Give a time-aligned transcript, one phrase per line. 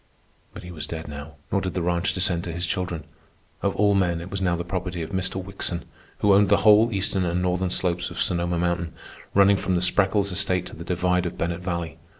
[0.51, 3.03] But he was dead now, nor did the ranch descend to his children.
[3.61, 5.35] Of all men, it was now the property of Mr.
[5.35, 5.85] Wickson,
[6.21, 8.93] who owned the whole eastern and northern slopes of Sonoma Mountain,
[9.35, 11.99] running from the Spreckels estate to the divide of Bennett Valley.